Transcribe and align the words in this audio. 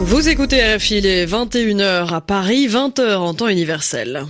Vous 0.00 0.28
écoutez 0.28 0.62
RFI, 0.62 0.98
il 0.98 1.06
est 1.06 1.26
21h 1.26 2.14
à 2.14 2.20
Paris, 2.20 2.68
20h 2.68 3.16
en 3.16 3.34
temps 3.34 3.48
universel. 3.48 4.24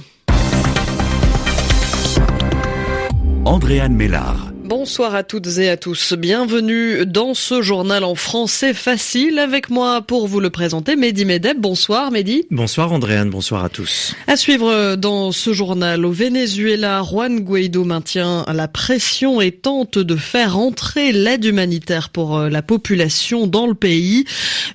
Andréane 3.45 3.95
Mélard. 3.95 4.54
Bonsoir 4.65 5.15
à 5.15 5.25
toutes 5.25 5.59
et 5.59 5.69
à 5.69 5.77
tous. 5.77 6.15
Bienvenue 6.15 7.05
dans 7.05 7.35
ce 7.35 7.61
journal 7.61 8.03
en 8.03 8.15
français 8.15 8.73
facile. 8.73 9.39
Avec 9.39 9.69
moi 9.69 10.01
pour 10.01 10.27
vous 10.27 10.41
le 10.41 10.48
présenter, 10.48 10.97
Mehdi 10.97 11.27
Medeb. 11.27 11.61
Bonsoir 11.61 12.11
Mehdi. 12.11 12.47
Bonsoir 12.51 12.91
Andréane, 12.91 13.29
bonsoir 13.29 13.62
à 13.62 13.69
tous. 13.69 14.15
À 14.27 14.39
suivre 14.39 14.97
dans 14.97 15.33
ce 15.33 15.53
journal, 15.53 16.07
au 16.07 16.12
Venezuela, 16.12 17.03
Juan 17.03 17.41
Guaido 17.41 17.85
maintient 17.85 18.47
la 18.51 18.66
pression 18.66 19.43
et 19.43 19.53
tente 19.53 19.98
de 19.98 20.16
faire 20.16 20.57
entrer 20.57 21.12
l'aide 21.12 21.45
humanitaire 21.45 22.09
pour 22.09 22.38
euh, 22.38 22.49
la 22.49 22.62
population 22.62 23.46
dans 23.46 23.66
le 23.66 23.74
pays. 23.74 24.24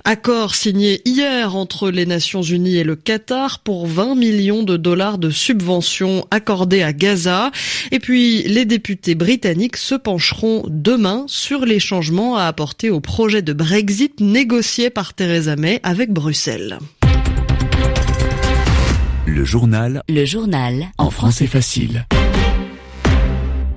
Accord 0.04 0.54
signé 0.54 1.02
hier 1.06 1.56
entre 1.56 1.90
les 1.90 2.06
Nations 2.06 2.44
Unies 2.44 2.78
et 2.78 2.84
le 2.84 2.96
Qatar 2.96 3.58
pour 3.58 3.88
20 3.88 4.14
millions 4.14 4.62
de 4.62 4.78
dollars 4.78 5.18
de 5.18 5.32
subventions 5.32 6.28
accordées 6.30 6.84
à 6.84 6.94
Gaza. 6.94 7.50
Et 7.92 7.98
puis 7.98 8.44
les 8.44 8.66
députés 8.66 9.16
britanniques 9.16 9.79
se 9.80 9.96
pencheront 9.96 10.64
demain 10.68 11.26
sur 11.28 11.66
les 11.66 11.80
changements 11.80 12.38
à 12.38 12.44
apporter 12.44 12.90
au 12.90 13.00
projet 13.00 13.42
de 13.42 13.54
Brexit 13.54 14.20
négocié 14.20 14.90
par 14.90 15.14
Theresa 15.14 15.56
May 15.56 15.80
avec 15.84 16.12
Bruxelles. 16.12 16.80
Le 19.26 19.44
journal. 19.46 20.04
Le 20.10 20.26
journal. 20.26 20.88
En 20.98 21.10
français 21.12 21.48
facile. 21.48 22.06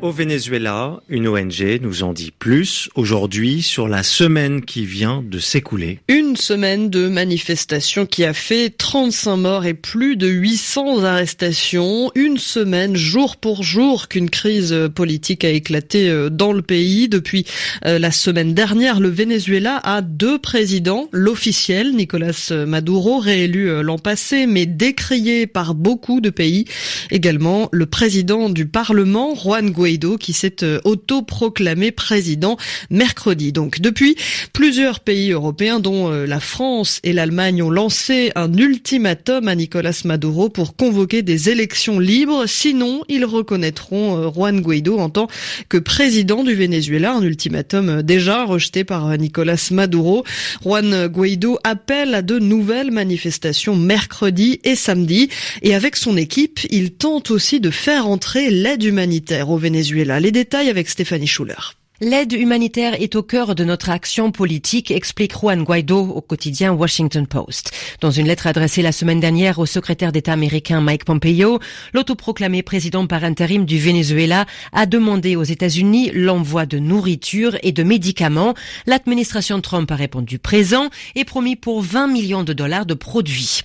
Au 0.02 0.10
Venezuela, 0.10 1.00
une 1.08 1.28
ONG 1.28 1.78
nous 1.80 2.02
en 2.02 2.12
dit 2.12 2.32
plus 2.36 2.90
aujourd'hui 2.96 3.62
sur 3.62 3.86
la 3.86 4.02
semaine 4.02 4.64
qui 4.64 4.84
vient 4.84 5.22
de 5.24 5.38
s'écouler. 5.38 6.00
Une 6.08 6.34
semaine 6.34 6.90
de 6.90 7.06
manifestation 7.06 8.04
qui 8.04 8.24
a 8.24 8.34
fait 8.34 8.70
35 8.76 9.36
morts 9.36 9.64
et 9.64 9.74
plus 9.74 10.16
de 10.16 10.26
800 10.26 11.04
arrestations. 11.04 12.10
Une 12.16 12.38
semaine 12.38 12.96
jour 12.96 13.36
pour 13.36 13.62
jour 13.62 14.08
qu'une 14.08 14.28
crise 14.28 14.76
politique 14.92 15.44
a 15.44 15.50
éclaté 15.50 16.10
euh, 16.10 16.30
dans 16.30 16.52
le 16.52 16.62
pays. 16.62 17.08
Depuis 17.08 17.46
euh, 17.86 18.00
la 18.00 18.10
semaine 18.10 18.54
dernière, 18.54 18.98
le 18.98 19.08
Venezuela 19.08 19.76
a 19.84 20.02
deux 20.02 20.40
présidents. 20.40 21.08
L'officiel, 21.12 21.94
Nicolas 21.94 22.52
Maduro, 22.66 23.20
réélu 23.20 23.70
euh, 23.70 23.82
l'an 23.84 23.98
passé, 23.98 24.48
mais 24.48 24.66
décrié 24.66 25.46
par 25.46 25.76
beaucoup 25.76 26.20
de 26.20 26.30
pays. 26.30 26.64
Également 27.12 27.68
le 27.70 27.86
président 27.86 28.50
du 28.50 28.66
Parlement, 28.66 29.36
Juan 29.36 29.70
Guaido 29.70 29.91
qui 30.18 30.32
s'est 30.32 30.62
euh, 30.62 30.80
autoproclamé 30.84 31.90
président 31.90 32.56
mercredi. 32.90 33.52
Donc 33.52 33.80
depuis, 33.80 34.16
plusieurs 34.52 35.00
pays 35.00 35.30
européens 35.32 35.80
dont 35.80 36.10
euh, 36.10 36.26
la 36.26 36.40
France 36.40 37.00
et 37.04 37.12
l'Allemagne 37.12 37.62
ont 37.62 37.70
lancé 37.70 38.32
un 38.34 38.52
ultimatum 38.52 39.48
à 39.48 39.54
Nicolas 39.54 40.00
Maduro 40.04 40.48
pour 40.48 40.76
convoquer 40.76 41.22
des 41.22 41.50
élections 41.50 41.98
libres, 41.98 42.46
sinon 42.46 43.02
ils 43.08 43.24
reconnaîtront 43.24 44.16
euh, 44.16 44.30
Juan 44.30 44.60
Guaido 44.60 44.98
en 44.98 45.10
tant 45.10 45.28
que 45.68 45.78
président 45.78 46.42
du 46.42 46.54
Venezuela, 46.54 47.12
un 47.12 47.22
ultimatum 47.22 48.02
déjà 48.02 48.44
rejeté 48.44 48.84
par 48.84 49.16
Nicolas 49.18 49.68
Maduro. 49.70 50.24
Juan 50.64 51.06
Guaido 51.08 51.58
appelle 51.64 52.14
à 52.14 52.22
de 52.22 52.38
nouvelles 52.38 52.90
manifestations 52.90 53.76
mercredi 53.76 54.60
et 54.64 54.74
samedi 54.74 55.28
et 55.62 55.74
avec 55.74 55.96
son 55.96 56.16
équipe, 56.16 56.60
il 56.70 56.92
tente 56.92 57.30
aussi 57.30 57.60
de 57.60 57.70
faire 57.70 58.06
entrer 58.06 58.50
l'aide 58.50 58.82
humanitaire 58.82 59.50
au 59.50 59.58
Venezuela 59.58 59.81
les 60.20 60.32
détails 60.32 60.70
avec 60.70 60.88
Stéphanie 60.88 61.26
Schuller. 61.26 61.76
L'aide 62.04 62.32
humanitaire 62.32 63.00
est 63.00 63.14
au 63.14 63.22
cœur 63.22 63.54
de 63.54 63.62
notre 63.62 63.88
action 63.88 64.32
politique, 64.32 64.90
explique 64.90 65.38
Juan 65.38 65.62
Guaido 65.62 66.00
au 66.00 66.20
quotidien 66.20 66.72
Washington 66.72 67.28
Post. 67.28 67.70
Dans 68.00 68.10
une 68.10 68.26
lettre 68.26 68.48
adressée 68.48 68.82
la 68.82 68.90
semaine 68.90 69.20
dernière 69.20 69.60
au 69.60 69.66
secrétaire 69.66 70.10
d'État 70.10 70.32
américain 70.32 70.80
Mike 70.80 71.04
Pompeo, 71.04 71.60
l'autoproclamé 71.94 72.64
président 72.64 73.06
par 73.06 73.22
intérim 73.22 73.64
du 73.64 73.78
Venezuela 73.78 74.46
a 74.72 74.86
demandé 74.86 75.36
aux 75.36 75.44
États-Unis 75.44 76.10
l'envoi 76.12 76.66
de 76.66 76.80
nourriture 76.80 77.56
et 77.62 77.70
de 77.70 77.84
médicaments. 77.84 78.54
L'administration 78.86 79.60
Trump 79.60 79.88
a 79.92 79.94
répondu 79.94 80.40
présent 80.40 80.90
et 81.14 81.24
promis 81.24 81.54
pour 81.54 81.82
20 81.82 82.08
millions 82.08 82.42
de 82.42 82.52
dollars 82.52 82.84
de 82.84 82.94
produits. 82.94 83.60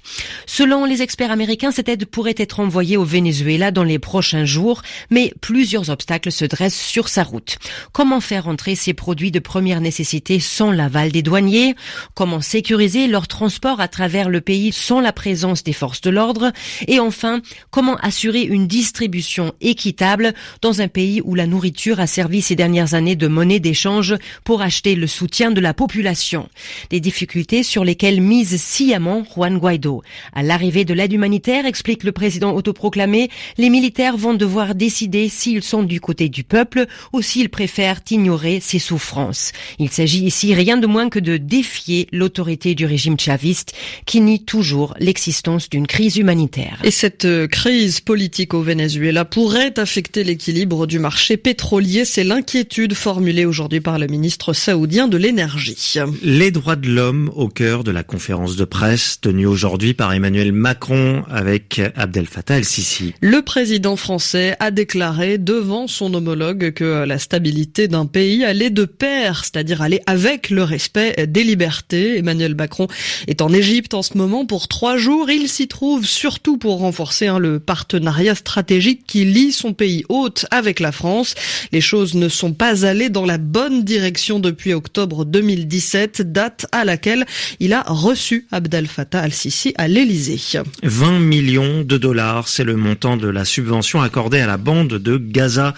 Selon 0.45 0.85
les 0.85 1.01
experts 1.01 1.31
américains, 1.31 1.71
cette 1.71 1.89
aide 1.89 2.05
pourrait 2.05 2.35
être 2.37 2.59
envoyée 2.59 2.97
au 2.97 3.03
Venezuela 3.03 3.71
dans 3.71 3.83
les 3.83 3.97
prochains 3.97 4.45
jours, 4.45 4.83
mais 5.09 5.33
plusieurs 5.41 5.89
obstacles 5.89 6.31
se 6.31 6.45
dressent 6.45 6.79
sur 6.79 7.09
sa 7.09 7.23
route. 7.23 7.57
Comment 7.93 8.21
faire 8.27 8.49
entrer 8.49 8.75
ces 8.75 8.93
produits 8.93 9.31
de 9.31 9.39
première 9.39 9.79
nécessité 9.79 10.41
sans 10.41 10.69
l'aval 10.69 11.13
des 11.13 11.21
douaniers, 11.21 11.75
comment 12.13 12.41
sécuriser 12.41 13.07
leur 13.07 13.29
transport 13.29 13.79
à 13.79 13.87
travers 13.87 14.27
le 14.27 14.41
pays 14.41 14.73
sans 14.73 14.99
la 14.99 15.13
présence 15.13 15.63
des 15.63 15.71
forces 15.71 16.01
de 16.01 16.09
l'ordre, 16.09 16.51
et 16.89 16.99
enfin, 16.99 17.41
comment 17.71 17.95
assurer 17.95 18.41
une 18.41 18.67
distribution 18.67 19.53
équitable 19.61 20.33
dans 20.61 20.81
un 20.81 20.89
pays 20.89 21.21
où 21.23 21.35
la 21.35 21.47
nourriture 21.47 22.01
a 22.01 22.07
servi 22.07 22.41
ces 22.41 22.57
dernières 22.57 22.95
années 22.95 23.15
de 23.15 23.27
monnaie 23.27 23.61
d'échange 23.61 24.15
pour 24.43 24.61
acheter 24.61 24.95
le 24.95 25.07
soutien 25.07 25.51
de 25.51 25.61
la 25.61 25.73
population? 25.73 26.49
Des 26.89 26.99
difficultés 26.99 27.63
sur 27.63 27.85
lesquelles 27.85 28.19
mise 28.19 28.61
sciemment 28.61 29.23
Juan 29.23 29.57
Guaido. 29.57 30.03
À 30.33 30.43
l'arrivée 30.43 30.83
de 30.83 30.93
l'aide 30.93 31.13
humanitaire, 31.13 31.65
explique 31.65 32.03
le 32.03 32.11
président 32.11 32.53
autoproclamé, 32.53 33.29
les 33.57 33.69
militaires 33.69 34.17
vont 34.17 34.33
devoir 34.33 34.75
décider 34.75 35.29
s'ils 35.29 35.63
sont 35.63 35.83
du 35.83 36.01
côté 36.01 36.27
du 36.27 36.43
peuple 36.43 36.87
ou 37.13 37.21
s'ils 37.21 37.49
préfèrent 37.49 38.03
ignorer 38.11 38.59
ses 38.59 38.79
souffrances. 38.79 39.51
Il 39.79 39.89
s'agit 39.89 40.23
ici 40.23 40.53
rien 40.53 40.77
de 40.77 40.87
moins 40.87 41.09
que 41.09 41.19
de 41.19 41.37
défier 41.37 42.07
l'autorité 42.11 42.75
du 42.75 42.85
régime 42.85 43.19
chaviste 43.19 43.73
qui 44.05 44.21
nie 44.21 44.43
toujours 44.43 44.93
l'existence 44.99 45.69
d'une 45.69 45.87
crise 45.87 46.17
humanitaire. 46.17 46.79
Et 46.83 46.91
cette 46.91 47.25
euh, 47.25 47.47
crise 47.47 48.01
politique 48.01 48.53
au 48.53 48.61
Venezuela 48.61 49.25
pourrait 49.25 49.79
affecter 49.79 50.23
l'équilibre 50.23 50.87
du 50.87 50.99
marché 50.99 51.37
pétrolier. 51.37 52.05
C'est 52.05 52.23
l'inquiétude 52.23 52.93
formulée 52.93 53.45
aujourd'hui 53.45 53.81
par 53.81 53.99
le 53.99 54.07
ministre 54.07 54.53
saoudien 54.53 55.07
de 55.07 55.17
l'énergie. 55.17 55.95
Les 56.23 56.51
droits 56.51 56.75
de 56.75 56.89
l'homme 56.89 57.31
au 57.35 57.49
cœur 57.49 57.83
de 57.83 57.91
la 57.91 58.03
conférence 58.03 58.55
de 58.55 58.65
presse 58.65 59.19
tenue 59.21 59.45
aujourd'hui 59.45 59.93
par 59.93 60.13
Emmanuel 60.13 60.51
Macron 60.51 61.23
avec 61.29 61.81
Abdel 61.95 62.25
Fattah 62.25 62.57
el-Sisi. 62.57 63.13
Le 63.21 63.41
président 63.41 63.95
français 63.95 64.55
a 64.59 64.71
déclaré 64.71 65.37
devant 65.37 65.87
son 65.87 66.13
homologue 66.13 66.71
que 66.71 67.05
la 67.05 67.19
stabilité 67.19 67.87
d'un 67.87 67.96
pays 68.05 68.45
aller 68.45 68.69
de 68.69 68.85
pair, 68.85 69.43
c'est-à-dire 69.43 69.81
aller 69.81 70.01
avec 70.05 70.49
le 70.49 70.63
respect 70.63 71.27
des 71.27 71.43
libertés. 71.43 72.17
Emmanuel 72.17 72.55
Macron 72.55 72.87
est 73.27 73.41
en 73.41 73.51
Égypte 73.51 73.93
en 73.93 74.01
ce 74.01 74.17
moment 74.17 74.45
pour 74.45 74.67
trois 74.67 74.97
jours. 74.97 75.29
Il 75.29 75.49
s'y 75.49 75.67
trouve 75.67 76.05
surtout 76.05 76.57
pour 76.57 76.79
renforcer 76.79 77.27
hein, 77.27 77.39
le 77.39 77.59
partenariat 77.59 78.35
stratégique 78.35 79.01
qui 79.07 79.25
lie 79.25 79.51
son 79.51 79.73
pays 79.73 80.03
hôte 80.09 80.45
avec 80.51 80.79
la 80.79 80.91
France. 80.91 81.35
Les 81.71 81.81
choses 81.81 82.15
ne 82.15 82.29
sont 82.29 82.53
pas 82.53 82.85
allées 82.85 83.09
dans 83.09 83.25
la 83.25 83.37
bonne 83.37 83.83
direction 83.83 84.39
depuis 84.39 84.73
octobre 84.73 85.25
2017, 85.25 86.31
date 86.31 86.67
à 86.71 86.85
laquelle 86.85 87.25
il 87.59 87.73
a 87.73 87.83
reçu 87.87 88.47
Abdel 88.51 88.87
Fattah 88.87 89.21
al-Sisi 89.21 89.73
à 89.77 89.87
l'Élysée. 89.87 90.39
20 90.83 91.19
millions 91.19 91.83
de 91.83 91.97
dollars, 91.97 92.47
c'est 92.47 92.63
le 92.63 92.75
montant 92.75 93.17
de 93.17 93.27
la 93.27 93.45
subvention 93.45 94.01
accordée 94.01 94.39
à 94.39 94.47
la 94.47 94.57
bande 94.57 94.93
de 94.93 95.17
Gaza, 95.17 95.73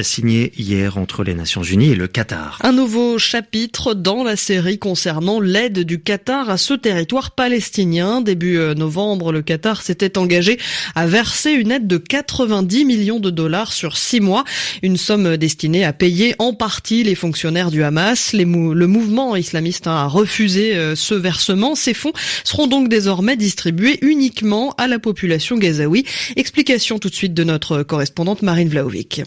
signée 0.00 0.52
hier 0.56 0.98
entre 0.98 1.24
les 1.24 1.34
Nations 1.34 1.61
Un 2.62 2.72
nouveau 2.72 3.18
chapitre 3.18 3.94
dans 3.94 4.24
la 4.24 4.34
série 4.36 4.78
concernant 4.80 5.38
l'aide 5.38 5.80
du 5.80 6.00
Qatar 6.00 6.50
à 6.50 6.56
ce 6.56 6.74
territoire 6.74 7.30
palestinien. 7.30 8.20
Début 8.20 8.58
euh, 8.58 8.74
novembre, 8.74 9.30
le 9.30 9.42
Qatar 9.42 9.80
s'était 9.80 10.18
engagé 10.18 10.58
à 10.96 11.06
verser 11.06 11.52
une 11.52 11.70
aide 11.70 11.86
de 11.86 11.98
90 11.98 12.84
millions 12.84 13.20
de 13.20 13.30
dollars 13.30 13.72
sur 13.72 13.96
six 13.96 14.20
mois, 14.20 14.44
une 14.82 14.96
somme 14.96 15.36
destinée 15.36 15.84
à 15.84 15.92
payer 15.92 16.34
en 16.40 16.52
partie 16.52 17.04
les 17.04 17.14
fonctionnaires 17.14 17.70
du 17.70 17.84
Hamas. 17.84 18.32
le 18.32 18.86
mouvement 18.86 19.36
islamiste 19.36 19.86
a 19.86 20.06
refusé 20.06 20.74
euh, 20.74 20.96
ce 20.96 21.14
versement. 21.14 21.74
Ces 21.74 21.94
fonds 21.94 22.12
seront 22.42 22.66
donc 22.66 22.88
désormais 22.88 23.36
distribués 23.36 23.98
uniquement 24.02 24.74
à 24.78 24.88
la 24.88 24.98
population 24.98 25.56
gazaoui. 25.56 26.04
Explication 26.36 26.98
tout 26.98 27.08
de 27.08 27.14
suite 27.14 27.34
de 27.34 27.44
notre 27.44 27.82
correspondante 27.82 28.42
Marine 28.42 28.68
Vlaovic. 28.68 29.22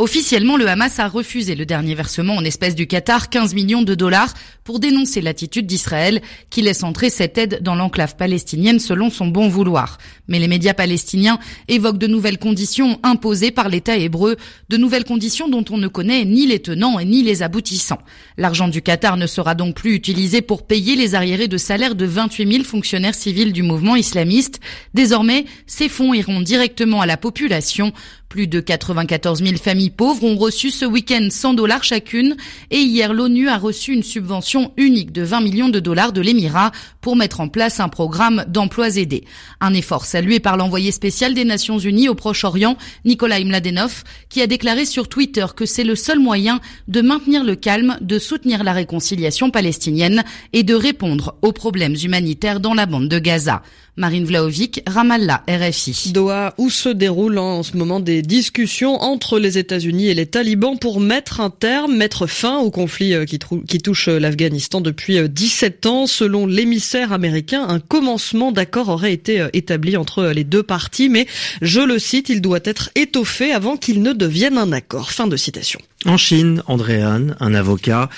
Officiellement, 0.00 0.56
le 0.56 0.66
Hamas 0.66 0.98
a 0.98 1.08
refusé 1.08 1.54
le 1.54 1.66
dernier 1.66 1.94
versement 1.94 2.36
en 2.36 2.42
espèces 2.42 2.74
du 2.74 2.86
Qatar, 2.86 3.28
15 3.28 3.52
millions 3.52 3.82
de 3.82 3.94
dollars, 3.94 4.32
pour 4.64 4.80
dénoncer 4.80 5.20
l'attitude 5.20 5.66
d'Israël, 5.66 6.22
qui 6.48 6.62
laisse 6.62 6.84
entrer 6.84 7.10
cette 7.10 7.36
aide 7.36 7.58
dans 7.60 7.74
l'enclave 7.74 8.16
palestinienne 8.16 8.78
selon 8.78 9.10
son 9.10 9.26
bon 9.26 9.50
vouloir. 9.50 9.98
Mais 10.26 10.38
les 10.38 10.48
médias 10.48 10.72
palestiniens 10.72 11.38
évoquent 11.68 11.98
de 11.98 12.06
nouvelles 12.06 12.38
conditions 12.38 12.98
imposées 13.02 13.50
par 13.50 13.68
l'État 13.68 13.98
hébreu, 13.98 14.36
de 14.70 14.78
nouvelles 14.78 15.04
conditions 15.04 15.50
dont 15.50 15.66
on 15.70 15.76
ne 15.76 15.86
connaît 15.86 16.24
ni 16.24 16.46
les 16.46 16.60
tenants 16.60 16.98
ni 17.00 17.22
les 17.22 17.42
aboutissants. 17.42 18.00
L'argent 18.38 18.68
du 18.68 18.80
Qatar 18.80 19.18
ne 19.18 19.26
sera 19.26 19.54
donc 19.54 19.74
plus 19.74 19.94
utilisé 19.94 20.40
pour 20.40 20.66
payer 20.66 20.96
les 20.96 21.14
arriérés 21.14 21.46
de 21.46 21.58
salaire 21.58 21.94
de 21.94 22.06
28 22.06 22.50
000 22.50 22.64
fonctionnaires 22.64 23.14
civils 23.14 23.52
du 23.52 23.62
mouvement 23.62 23.96
islamiste. 23.96 24.60
Désormais, 24.94 25.44
ces 25.66 25.90
fonds 25.90 26.14
iront 26.14 26.40
directement 26.40 27.02
à 27.02 27.06
la 27.06 27.18
population 27.18 27.92
Plus 28.30 28.46
de 28.46 28.60
94 28.60 29.42
000 29.42 29.56
familles 29.56 29.90
pauvres 29.90 30.22
ont 30.22 30.36
reçu 30.36 30.70
ce 30.70 30.84
week-end 30.84 31.26
100 31.28 31.54
dollars 31.54 31.82
chacune 31.82 32.36
et 32.70 32.78
hier 32.78 33.12
l'ONU 33.12 33.48
a 33.48 33.58
reçu 33.58 33.92
une 33.92 34.04
subvention 34.04 34.72
unique 34.76 35.10
de 35.10 35.22
20 35.22 35.40
millions 35.40 35.68
de 35.68 35.80
dollars 35.80 36.12
de 36.12 36.20
l'Émirat 36.20 36.70
pour 37.00 37.16
mettre 37.16 37.40
en 37.40 37.48
place 37.48 37.80
un 37.80 37.88
programme 37.88 38.44
d'emplois 38.46 38.98
aidés. 38.98 39.24
Un 39.60 39.74
effort 39.74 40.04
salué 40.04 40.38
par 40.38 40.56
l'envoyé 40.56 40.92
spécial 40.92 41.34
des 41.34 41.44
Nations 41.44 41.80
Unies 41.80 42.08
au 42.08 42.14
Proche-Orient, 42.14 42.76
Nikolai 43.04 43.42
Mladenov, 43.42 44.04
qui 44.28 44.40
a 44.40 44.46
déclaré 44.46 44.84
sur 44.84 45.08
Twitter 45.08 45.46
que 45.56 45.66
c'est 45.66 45.82
le 45.82 45.96
seul 45.96 46.20
moyen 46.20 46.60
de 46.86 47.00
maintenir 47.00 47.42
le 47.42 47.56
calme, 47.56 47.98
de 48.00 48.20
soutenir 48.20 48.62
la 48.62 48.72
réconciliation 48.72 49.50
palestinienne 49.50 50.22
et 50.52 50.62
de 50.62 50.74
répondre 50.74 51.34
aux 51.42 51.52
problèmes 51.52 51.96
humanitaires 52.00 52.60
dans 52.60 52.74
la 52.74 52.86
bande 52.86 53.08
de 53.08 53.18
Gaza. 53.18 53.62
Marine 54.00 54.24
Vlaovic, 54.24 54.82
Ramallah, 54.86 55.44
RFI. 55.46 56.12
Doha, 56.12 56.54
où 56.56 56.70
se 56.70 56.88
déroulent 56.88 57.36
en 57.36 57.62
ce 57.62 57.76
moment 57.76 58.00
des 58.00 58.22
discussions 58.22 58.94
entre 58.94 59.38
les 59.38 59.58
États-Unis 59.58 60.08
et 60.08 60.14
les 60.14 60.24
talibans 60.24 60.78
pour 60.78 61.00
mettre 61.00 61.40
un 61.40 61.50
terme, 61.50 61.94
mettre 61.94 62.26
fin 62.26 62.58
au 62.60 62.70
conflit 62.70 63.12
euh, 63.12 63.26
qui, 63.26 63.38
qui 63.68 63.78
touche 63.78 64.08
euh, 64.08 64.18
l'Afghanistan 64.18 64.80
depuis 64.80 65.28
17 65.28 65.84
euh, 65.84 65.88
ans. 65.90 66.06
Selon 66.06 66.46
l'émissaire 66.46 67.12
américain, 67.12 67.66
un 67.68 67.78
commencement 67.78 68.52
d'accord 68.52 68.88
aurait 68.88 69.12
été 69.12 69.46
établi 69.52 69.98
entre 69.98 70.24
les 70.28 70.44
deux 70.44 70.62
parties, 70.62 71.10
mais 71.10 71.26
je 71.60 71.80
le 71.80 71.98
cite, 71.98 72.30
il 72.30 72.40
doit 72.40 72.60
être 72.64 72.88
étoffé 72.94 73.52
avant 73.52 73.76
qu'il 73.76 74.00
ne 74.00 74.14
devienne 74.14 74.56
un 74.56 74.72
accord. 74.72 75.10
Fin 75.10 75.26
de 75.26 75.36
citation. 75.36 75.78
En 76.06 76.16
Chine, 76.16 76.62
Andréan, 76.66 77.34
un 77.40 77.52
avocat 77.52 78.08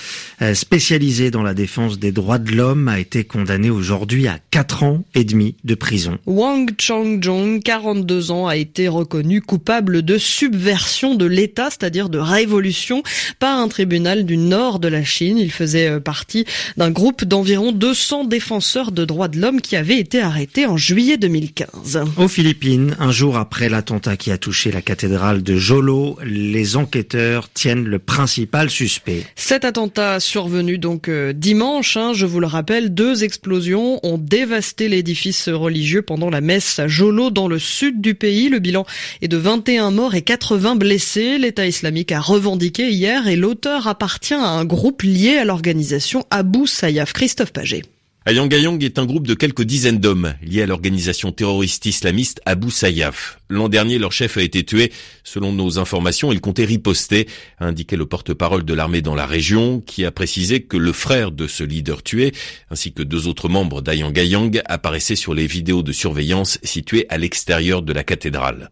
spécialisé 0.53 1.31
dans 1.31 1.43
la 1.43 1.53
défense 1.53 1.99
des 1.99 2.11
droits 2.11 2.37
de 2.37 2.51
l'homme, 2.51 2.87
a 2.87 2.99
été 2.99 3.23
condamné 3.25 3.69
aujourd'hui 3.69 4.27
à 4.27 4.39
4 4.51 4.83
ans 4.83 5.03
et 5.15 5.23
demi 5.23 5.55
de 5.63 5.75
prison. 5.75 6.17
Wang 6.25 6.71
Changjong, 6.79 7.61
42 7.61 8.31
ans, 8.31 8.47
a 8.47 8.55
été 8.55 8.87
reconnu 8.87 9.41
coupable 9.41 10.01
de 10.01 10.17
subversion 10.17 11.15
de 11.15 11.25
l'État, 11.25 11.69
c'est-à-dire 11.69 12.09
de 12.09 12.19
révolution, 12.19 13.03
par 13.39 13.59
un 13.59 13.67
tribunal 13.67 14.25
du 14.25 14.37
nord 14.37 14.79
de 14.79 14.87
la 14.87 15.03
Chine. 15.03 15.37
Il 15.37 15.51
faisait 15.51 15.89
euh, 15.89 15.99
partie 15.99 16.45
d'un 16.77 16.91
groupe 16.91 17.25
d'environ 17.25 17.71
200 17.71 18.25
défenseurs 18.25 18.91
de 18.91 19.05
droits 19.05 19.27
de 19.27 19.39
l'homme 19.39 19.61
qui 19.61 19.75
avait 19.75 19.99
été 19.99 20.21
arrêté 20.21 20.65
en 20.65 20.77
juillet 20.77 21.17
2015. 21.17 22.03
Aux 22.17 22.27
Philippines, 22.27 22.95
un 22.99 23.11
jour 23.11 23.37
après 23.37 23.69
l'attentat 23.69 24.17
qui 24.17 24.31
a 24.31 24.37
touché 24.37 24.71
la 24.71 24.81
cathédrale 24.81 25.43
de 25.43 25.57
Jolo, 25.57 26.17
les 26.23 26.77
enquêteurs 26.77 27.49
tiennent 27.53 27.72
le 27.75 27.99
principal 27.99 28.69
suspect. 28.69 29.23
Cet 29.35 29.65
attentat 29.65 30.19
survenu 30.19 30.77
donc 30.77 31.09
euh, 31.09 31.33
dimanche, 31.33 31.97
hein, 31.97 32.13
je 32.13 32.25
vous 32.25 32.39
le 32.39 32.47
rappelle, 32.47 32.93
deux 32.93 33.23
explosions 33.23 33.99
ont 34.03 34.17
dévasté 34.17 34.89
l'édifice 34.89 35.49
religieux 35.49 36.01
pendant 36.01 36.29
la 36.29 36.41
messe 36.41 36.79
à 36.79 36.87
Jolo 36.87 37.29
dans 37.29 37.47
le 37.47 37.59
sud 37.59 38.01
du 38.01 38.15
pays. 38.15 38.49
Le 38.49 38.59
bilan 38.59 38.85
est 39.21 39.27
de 39.27 39.37
21 39.37 39.91
morts 39.91 40.15
et 40.15 40.21
80 40.21 40.75
blessés. 40.75 41.37
L'État 41.37 41.65
islamique 41.65 42.11
a 42.11 42.19
revendiqué 42.19 42.89
hier 42.89 43.27
et 43.27 43.35
l'auteur 43.35 43.87
appartient 43.87 44.33
à 44.33 44.49
un 44.49 44.65
groupe 44.65 45.01
lié 45.01 45.37
à 45.37 45.45
l'organisation 45.45 46.25
Abu 46.29 46.67
Sayyaf. 46.67 47.13
Christophe 47.13 47.53
Paget. 47.53 47.83
Ayangayang 48.25 48.81
est 48.81 48.99
un 48.99 49.05
groupe 49.05 49.27
de 49.27 49.33
quelques 49.33 49.63
dizaines 49.63 49.99
d'hommes 49.99 50.35
liés 50.41 50.61
à 50.61 50.65
l'organisation 50.65 51.33
terroriste 51.33 51.85
islamiste 51.85 52.39
Abu 52.45 52.71
Sayyaf. 52.71 53.39
L'an 53.53 53.69
dernier, 53.69 53.99
leur 53.99 54.11
chef 54.11 54.37
a 54.37 54.41
été 54.41 54.63
tué. 54.63 54.91
Selon 55.23 55.53
nos 55.53 55.77
informations, 55.77 56.31
il 56.31 56.41
comptait 56.41 56.65
riposter, 56.65 57.27
a 57.59 57.67
indiqué 57.67 57.95
le 57.95 58.07
porte-parole 58.07 58.65
de 58.65 58.73
l'armée 58.73 59.03
dans 59.03 59.13
la 59.13 59.27
région, 59.27 59.79
qui 59.79 60.05
a 60.05 60.11
précisé 60.11 60.63
que 60.63 60.75
le 60.75 60.91
frère 60.91 61.31
de 61.31 61.45
ce 61.45 61.63
leader 61.63 62.01
tué, 62.01 62.31
ainsi 62.71 62.93
que 62.93 63.03
deux 63.03 63.27
autres 63.27 63.49
membres 63.49 63.81
d'Ayangayang, 63.81 64.59
apparaissaient 64.65 65.15
sur 65.15 65.35
les 65.35 65.45
vidéos 65.45 65.83
de 65.83 65.91
surveillance 65.91 66.57
situées 66.63 67.05
à 67.09 67.19
l'extérieur 67.19 67.83
de 67.83 67.93
la 67.93 68.03
cathédrale. 68.03 68.71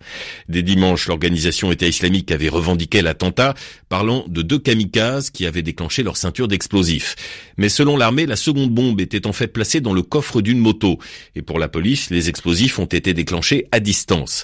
Dès 0.50 0.64
dimanche, 0.64 1.08
l'organisation 1.08 1.72
État 1.72 1.88
islamique 1.88 2.32
avait 2.32 2.50
revendiqué 2.50 3.04
l'attentat, 3.04 3.54
parlant 3.88 4.26
de 4.28 4.42
deux 4.42 4.60
kamikazes 4.60 5.30
qui 5.30 5.46
avaient 5.46 5.62
déclenché 5.62 6.02
leur 6.02 6.18
ceinture 6.18 6.48
d'explosifs. 6.48 7.16
Mais 7.58 7.70
selon 7.70 7.98
l'armée, 7.98 8.26
la 8.26 8.36
seconde 8.36 8.72
bombe 8.72 9.00
était 9.00 9.28
en 9.28 9.34
fait 9.34 9.48
placée 9.48 9.80
dans 9.80 9.94
le 9.94 10.02
coffre 10.02 10.42
d'une 10.42 10.58
moto. 10.58 10.98
Et 11.36 11.44
pour 11.44 11.60
la 11.60 11.68
police, 11.68 12.10
les 12.10 12.30
explosifs 12.30 12.80
ont 12.80 12.86
été 12.86 13.14
déclenchés 13.14 13.68
à 13.72 13.80
distance. 13.80 14.44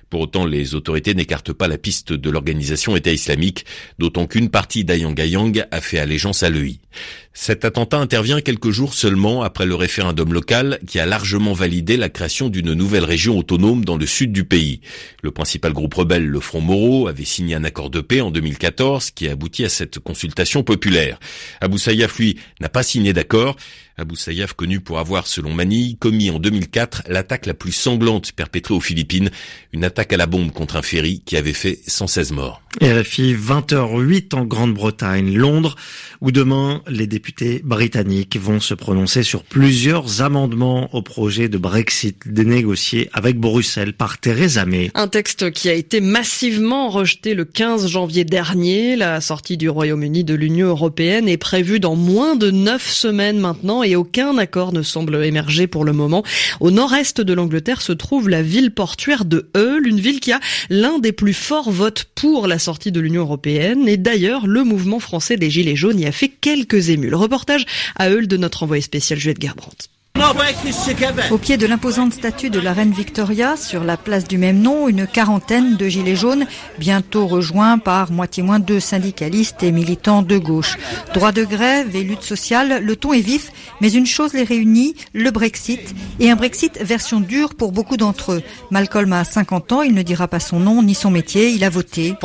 Pour 0.11 0.19
autant, 0.19 0.45
les 0.45 0.75
autorités 0.75 1.15
n'écartent 1.15 1.53
pas 1.53 1.69
la 1.69 1.77
piste 1.77 2.11
de 2.11 2.29
l'organisation 2.29 2.97
État 2.97 3.13
islamique, 3.13 3.65
d'autant 3.97 4.27
qu'une 4.27 4.49
partie 4.49 4.83
d'Ayangayang 4.83 5.65
a 5.71 5.79
fait 5.79 5.99
allégeance 5.99 6.43
à 6.43 6.49
l'EI. 6.49 6.79
Cet 7.33 7.63
attentat 7.63 7.97
intervient 7.97 8.41
quelques 8.41 8.71
jours 8.71 8.93
seulement 8.93 9.41
après 9.41 9.65
le 9.65 9.73
référendum 9.73 10.33
local 10.33 10.79
qui 10.85 10.99
a 10.99 11.05
largement 11.05 11.53
validé 11.53 11.95
la 11.95 12.09
création 12.09 12.49
d'une 12.49 12.73
nouvelle 12.73 13.05
région 13.05 13.37
autonome 13.37 13.85
dans 13.85 13.95
le 13.95 14.05
sud 14.05 14.33
du 14.33 14.43
pays. 14.43 14.81
Le 15.23 15.31
principal 15.31 15.71
groupe 15.71 15.93
rebelle, 15.93 16.27
le 16.27 16.41
Front 16.41 16.59
Moro, 16.59 17.07
avait 17.07 17.23
signé 17.23 17.55
un 17.55 17.63
accord 17.63 17.89
de 17.89 18.01
paix 18.01 18.19
en 18.19 18.31
2014 18.31 19.11
qui 19.11 19.29
a 19.29 19.31
abouti 19.31 19.63
à 19.63 19.69
cette 19.69 19.99
consultation 19.99 20.63
populaire. 20.63 21.21
Abou 21.61 21.77
Sayyaf, 21.77 22.17
lui, 22.17 22.37
n'a 22.59 22.67
pas 22.67 22.83
signé 22.83 23.13
d'accord. 23.13 23.55
Abou 23.97 24.15
Sayyaf, 24.15 24.53
connu 24.53 24.81
pour 24.81 24.99
avoir, 24.99 25.27
selon 25.27 25.53
Manille, 25.53 25.95
commis 25.97 26.31
en 26.31 26.39
2004 26.39 27.03
l'attaque 27.07 27.45
la 27.45 27.53
plus 27.53 27.71
sanglante 27.71 28.33
perpétrée 28.33 28.73
aux 28.73 28.79
Philippines, 28.81 29.29
une 29.71 29.85
attaque 29.85 30.00
à 30.09 30.17
la 30.17 30.25
bombe 30.25 30.51
contre 30.51 30.75
un 30.75 30.81
ferry 30.81 31.21
qui 31.25 31.37
avait 31.37 31.53
fait 31.53 31.79
116 31.87 32.31
morts. 32.31 32.61
RFI 32.81 33.35
20h08 33.35 34.33
en 34.33 34.45
Grande-Bretagne, 34.45 35.35
Londres, 35.35 35.75
où 36.21 36.31
demain 36.31 36.81
les 36.87 37.05
députés 37.05 37.61
britanniques 37.63 38.37
vont 38.37 38.59
se 38.59 38.73
prononcer 38.73 39.23
sur 39.23 39.43
plusieurs 39.43 40.21
amendements 40.21 40.93
au 40.95 41.01
projet 41.01 41.49
de 41.49 41.57
Brexit 41.57 42.25
négocié 42.25 43.09
avec 43.13 43.37
Bruxelles 43.39 43.93
par 43.93 44.19
Theresa 44.19 44.65
May. 44.65 44.91
Un 44.93 45.07
texte 45.07 45.51
qui 45.51 45.69
a 45.69 45.73
été 45.73 45.99
massivement 45.99 46.89
rejeté 46.89 47.33
le 47.33 47.45
15 47.45 47.87
janvier 47.87 48.23
dernier. 48.23 48.95
La 48.95 49.21
sortie 49.21 49.57
du 49.57 49.69
Royaume-Uni 49.69 50.23
de 50.23 50.33
l'Union 50.33 50.67
européenne 50.67 51.27
est 51.27 51.37
prévue 51.37 51.79
dans 51.79 51.95
moins 51.95 52.35
de 52.35 52.51
neuf 52.51 52.89
semaines 52.89 53.39
maintenant 53.39 53.83
et 53.83 53.95
aucun 53.95 54.37
accord 54.37 54.73
ne 54.73 54.81
semble 54.81 55.23
émerger 55.23 55.67
pour 55.67 55.85
le 55.85 55.93
moment. 55.93 56.23
Au 56.59 56.71
nord-est 56.71 57.21
de 57.21 57.33
l'Angleterre 57.33 57.81
se 57.81 57.91
trouve 57.91 58.29
la 58.29 58.41
ville 58.41 58.71
portuaire 58.71 59.25
de 59.25 59.49
Hull, 59.55 59.90
une 59.91 59.99
ville 59.99 60.19
qui 60.19 60.31
a 60.31 60.39
l'un 60.69 60.97
des 60.97 61.11
plus 61.11 61.33
forts 61.33 61.71
votes 61.71 62.05
pour 62.15 62.47
la 62.47 62.57
sortie 62.57 62.91
de 62.91 62.99
l'Union 62.99 63.21
européenne. 63.21 63.87
Et 63.87 63.97
d'ailleurs, 63.97 64.47
le 64.47 64.63
mouvement 64.63 64.99
français 64.99 65.37
des 65.37 65.49
Gilets 65.49 65.75
jaunes 65.75 65.99
y 65.99 66.07
a 66.07 66.11
fait 66.11 66.29
quelques 66.29 66.89
émus. 66.89 67.09
Le 67.09 67.17
reportage 67.17 67.65
à 67.95 68.09
Eul 68.09 68.27
de 68.27 68.37
notre 68.37 68.63
envoyé 68.63 68.81
spécial 68.81 69.19
Juliette 69.19 69.41
Gerbrandt. 69.41 69.90
Au 71.31 71.37
pied 71.37 71.57
de 71.57 71.65
l'imposante 71.65 72.13
statue 72.13 72.49
de 72.49 72.59
la 72.59 72.73
reine 72.73 72.91
Victoria, 72.91 73.57
sur 73.57 73.83
la 73.83 73.97
place 73.97 74.27
du 74.27 74.37
même 74.37 74.61
nom, 74.61 74.87
une 74.87 75.07
quarantaine 75.07 75.77
de 75.77 75.87
gilets 75.87 76.15
jaunes, 76.15 76.45
bientôt 76.79 77.27
rejoints 77.27 77.77
par 77.77 78.11
moitié 78.11 78.43
moins 78.43 78.59
de 78.59 78.79
syndicalistes 78.79 79.63
et 79.63 79.71
militants 79.71 80.21
de 80.21 80.37
gauche. 80.37 80.77
Droit 81.13 81.31
de 81.31 81.43
grève 81.43 81.95
et 81.95 82.03
lutte 82.03 82.21
sociale, 82.23 82.83
le 82.83 82.95
ton 82.95 83.13
est 83.13 83.21
vif, 83.21 83.51
mais 83.81 83.91
une 83.91 84.05
chose 84.05 84.33
les 84.33 84.43
réunit, 84.43 84.95
le 85.13 85.31
Brexit, 85.31 85.95
et 86.19 86.29
un 86.29 86.35
Brexit 86.35 86.79
version 86.81 87.19
dure 87.19 87.55
pour 87.55 87.71
beaucoup 87.71 87.97
d'entre 87.97 88.33
eux. 88.33 88.43
Malcolm 88.69 89.11
a 89.13 89.23
50 89.23 89.71
ans, 89.71 89.81
il 89.81 89.93
ne 89.93 90.01
dira 90.01 90.27
pas 90.27 90.39
son 90.39 90.59
nom 90.59 90.83
ni 90.83 90.93
son 90.93 91.09
métier, 91.09 91.49
il 91.49 91.63
a 91.63 91.69
voté. 91.69 92.15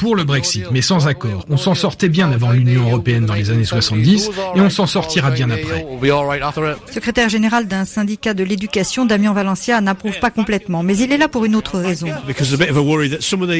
Pour 0.00 0.16
le 0.16 0.24
Brexit, 0.24 0.64
mais 0.72 0.82
sans 0.82 1.06
accord. 1.06 1.44
On 1.48 1.56
s'en 1.56 1.74
sortait 1.74 2.08
bien 2.08 2.32
avant 2.32 2.52
l'Union 2.52 2.88
européenne 2.88 3.26
dans 3.26 3.34
les 3.34 3.50
années 3.50 3.64
70 3.64 4.30
et 4.56 4.60
on 4.60 4.70
s'en 4.70 4.86
sortira 4.86 5.30
bien 5.30 5.50
après. 5.50 5.86
Secrétaire 6.92 7.23
général 7.28 7.66
d'un 7.66 7.84
syndicat 7.84 8.34
de 8.34 8.44
l'éducation, 8.44 9.04
Damien 9.06 9.32
Valencia, 9.32 9.80
n'approuve 9.80 10.18
pas 10.20 10.30
complètement, 10.30 10.82
mais 10.82 10.96
il 10.96 11.12
est 11.12 11.18
là 11.18 11.28
pour 11.28 11.44
une 11.44 11.56
autre 11.56 11.78
raison. 11.78 12.08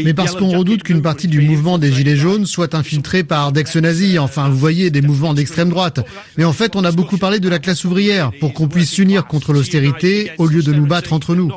Mais 0.05 0.15
parce 0.15 0.35
qu'on 0.35 0.59
redoute 0.59 0.83
qu'une 0.83 1.03
partie 1.03 1.29
du 1.29 1.41
mouvement 1.41 1.79
des 1.79 1.93
Gilets 1.93 2.17
jaunes 2.17 2.47
soit 2.47 2.75
infiltrée 2.75 3.25
par 3.25 3.53
d'ex-nazis, 3.53 4.19
enfin 4.19 4.49
vous 4.49 4.59
voyez, 4.59 4.91
des 4.91 5.03
mouvements 5.03 5.35
d'extrême 5.35 5.71
droite. 5.71 6.01
Mais 6.37 6.45
en 6.45 6.53
fait, 6.53 6.77
on 6.77 6.85
a 6.85 6.93
beaucoup 6.93 7.19
parlé 7.19 7.41
de 7.41 7.49
la 7.49 7.59
classe 7.59 7.85
ouvrière, 7.85 8.31
pour 8.41 8.53
qu'on 8.53 8.69
puisse 8.69 8.91
s'unir 8.91 9.27
contre 9.27 9.53
l'austérité 9.53 10.33
au 10.39 10.47
lieu 10.47 10.63
de 10.63 10.73
nous 10.73 10.87
battre 10.87 11.13
entre 11.13 11.35
nous. 11.35 11.51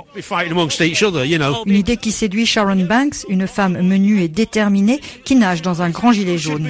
Une 1.66 1.76
idée 1.76 1.98
qui 1.98 2.12
séduit 2.12 2.46
Sharon 2.46 2.86
Banks, 2.86 3.26
une 3.30 3.48
femme 3.48 3.82
menue 3.82 4.22
et 4.22 4.28
déterminée 4.28 5.02
qui 5.24 5.36
nage 5.36 5.62
dans 5.62 5.82
un 5.82 5.90
grand 5.90 6.12
gilet 6.12 6.38
jaune. 6.38 6.70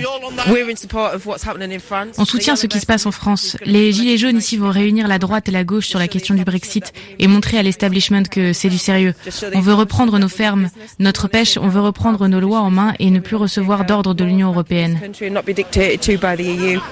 On 2.17 2.25
soutient 2.25 2.55
ce 2.55 2.67
qui 2.67 2.79
se 2.79 2.85
passe 2.85 3.05
en 3.05 3.11
France. 3.11 3.57
Les 3.65 3.91
Gilets 3.91 4.17
jaunes 4.17 4.37
ici 4.37 4.57
vont 4.57 4.71
réunir 4.71 5.07
la 5.07 5.19
droite 5.19 5.26
et 5.45 5.51
la 5.51 5.63
gauche 5.63 5.87
sur 5.87 5.99
la 5.99 6.07
question 6.07 6.35
du 6.35 6.43
Brexit 6.43 6.93
et 7.19 7.27
montrer 7.27 7.57
à 7.57 7.63
l'establishment 7.63 8.23
que 8.23 8.53
c'est 8.53 8.69
du 8.69 8.77
sérieux. 8.77 9.13
On 9.53 9.59
veut 9.59 9.73
reprendre 9.73 10.17
nos 10.19 10.27
fermes, 10.27 10.69
notre 10.99 11.27
pêche, 11.27 11.57
on 11.57 11.67
veut 11.67 11.81
reprendre 11.81 12.27
nos 12.27 12.39
lois 12.39 12.59
en 12.59 12.69
main 12.69 12.93
et 12.99 13.09
ne 13.11 13.19
plus 13.19 13.35
recevoir 13.35 13.85
d'ordre 13.85 14.13
de 14.13 14.23
l'Union 14.23 14.49
européenne. 14.49 14.99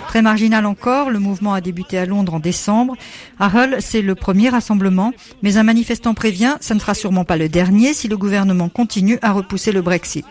Très 0.07 0.21
marginal 0.21 0.65
encore, 0.65 1.09
le 1.09 1.19
mouvement 1.19 1.53
a 1.53 1.61
débuté 1.61 1.97
à 1.97 2.05
Londres 2.05 2.35
en 2.35 2.39
décembre. 2.39 2.95
À 3.39 3.47
Hull, 3.47 3.77
c'est 3.79 4.01
le 4.01 4.15
premier 4.15 4.49
rassemblement, 4.49 5.13
mais 5.41 5.57
un 5.57 5.63
manifestant 5.63 6.13
prévient, 6.13 6.55
ça 6.59 6.73
ne 6.75 6.79
sera 6.79 6.93
sûrement 6.93 7.25
pas 7.25 7.37
le 7.37 7.49
dernier 7.49 7.93
si 7.93 8.07
le 8.07 8.17
gouvernement 8.17 8.69
continue 8.69 9.17
à 9.21 9.31
repousser 9.31 9.71
le 9.71 9.81
Brexit. 9.81 10.25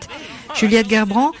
Juliette 0.55 0.89
Gerbrand, 0.89 1.31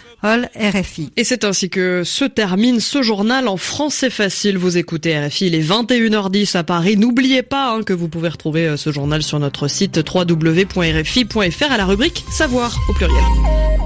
Et 1.17 1.23
c'est 1.23 1.43
ainsi 1.43 1.69
que 1.69 2.03
se 2.03 2.25
termine 2.25 2.79
ce 2.79 3.01
journal 3.01 3.47
en 3.47 3.57
français 3.57 4.09
facile. 4.09 4.57
Vous 4.57 4.77
écoutez 4.77 5.17
RFI, 5.17 5.47
il 5.47 5.55
est 5.55 5.61
21h10 5.61 6.57
à 6.57 6.63
Paris. 6.63 6.97
N'oubliez 6.97 7.43
pas 7.43 7.71
hein, 7.71 7.83
que 7.83 7.93
vous 7.93 8.07
pouvez 8.07 8.29
retrouver 8.29 8.67
euh, 8.67 8.77
ce 8.77 8.91
journal 8.91 9.23
sur 9.23 9.39
notre 9.39 9.67
site 9.67 9.99
www.rfi.fr 10.13 11.71
à 11.71 11.77
la 11.77 11.85
rubrique 11.85 12.23
Savoir 12.31 12.77
au 12.89 12.93
pluriel. 12.93 13.84